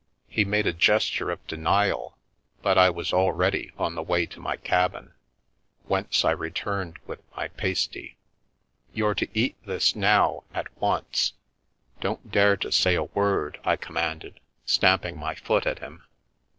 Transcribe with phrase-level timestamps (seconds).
[0.27, 2.17] He made a gesture of de nial,
[2.63, 5.13] but I was already on the way to my cabin,
[5.85, 8.17] whence I returned with my pasty."
[8.95, 11.33] You're to eat this, now, at once.
[11.99, 16.03] Don't dare to say a word," I commanded, stamping my foot at him.